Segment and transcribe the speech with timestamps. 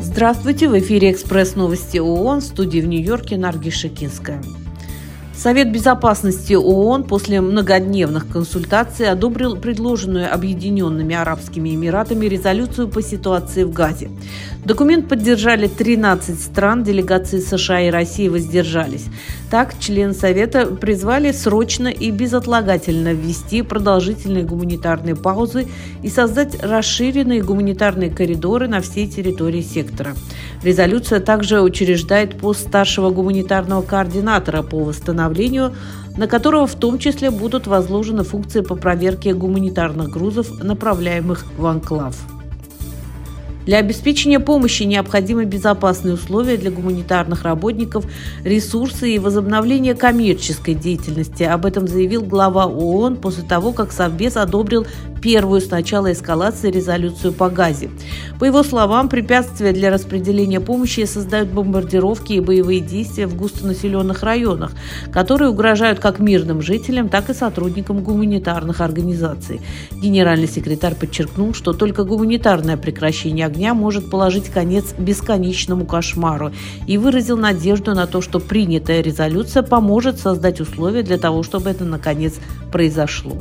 [0.00, 0.68] Здравствуйте!
[0.68, 4.40] В эфире «Экспресс новости ООН» в студии в Нью-Йорке Нарги Шикинская.
[5.34, 13.72] Совет безопасности ООН после многодневных консультаций одобрил предложенную Объединенными Арабскими Эмиратами резолюцию по ситуации в
[13.72, 14.10] Газе.
[14.64, 19.06] Документ поддержали 13 стран, делегации США и России воздержались.
[19.50, 25.66] Так, члены Совета призвали срочно и безотлагательно ввести продолжительные гуманитарные паузы
[26.02, 30.14] и создать расширенные гуманитарные коридоры на всей территории сектора.
[30.62, 35.31] Резолюция также учреждает пост старшего гуманитарного координатора по восстановлению,
[36.16, 42.16] на которого в том числе будут возложены функции по проверке гуманитарных грузов, направляемых в анклав.
[43.66, 48.04] Для обеспечения помощи необходимы безопасные условия для гуманитарных работников,
[48.42, 51.44] ресурсы и возобновления коммерческой деятельности.
[51.44, 54.86] Об этом заявил глава ООН после того, как Совбез одобрил
[55.22, 57.90] первую с начала эскалации резолюцию по Газе.
[58.38, 64.72] По его словам, препятствия для распределения помощи создают бомбардировки и боевые действия в густонаселенных районах,
[65.12, 69.60] которые угрожают как мирным жителям, так и сотрудникам гуманитарных организаций.
[69.92, 76.50] Генеральный секретарь подчеркнул, что только гуманитарное прекращение огня может положить конец бесконечному кошмару
[76.88, 81.84] и выразил надежду на то, что принятая резолюция поможет создать условия для того, чтобы это
[81.84, 82.34] наконец
[82.72, 83.36] произошло.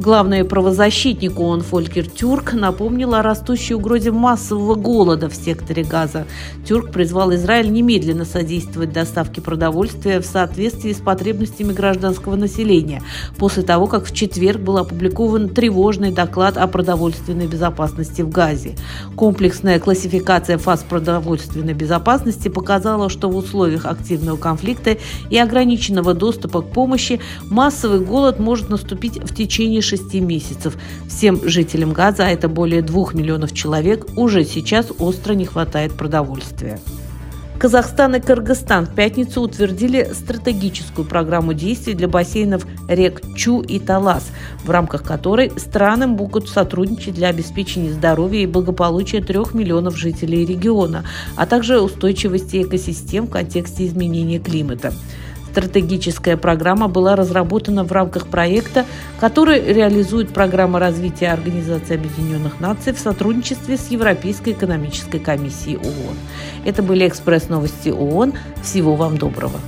[0.00, 6.26] Главный правозащитник ООН Фолькер Тюрк напомнил о растущей угрозе массового голода в секторе Газа.
[6.66, 13.02] Тюрк призвал Израиль немедленно содействовать доставке продовольствия в соответствии с потребностями гражданского населения,
[13.36, 18.74] после того, как в четверг был опубликован тревожный доклад о продовольственной безопасности в Газе.
[19.14, 24.96] Комплексная классификация фаз продовольственной безопасности показала, что в условиях активного конфликта
[25.30, 27.20] и ограниченного доступа к помощи
[27.50, 30.76] массовый голод может наступить в течение 6 месяцев.
[31.08, 36.78] Всем жителям Газа, а это более 2 миллионов человек, уже сейчас остро не хватает продовольствия.
[37.62, 44.32] Казахстан и Кыргызстан в пятницу утвердили стратегическую программу действий для бассейнов рек Чу и Талас,
[44.64, 51.04] в рамках которой страны могут сотрудничать для обеспечения здоровья и благополучия трех миллионов жителей региона,
[51.36, 54.92] а также устойчивости экосистем в контексте изменения климата.
[55.52, 58.86] Стратегическая программа была разработана в рамках проекта,
[59.20, 66.16] который реализует программа развития Организации Объединенных Наций в сотрудничестве с Европейской экономической комиссией ООН.
[66.64, 68.32] Это были экспресс-новости ООН.
[68.62, 69.60] Всего вам доброго.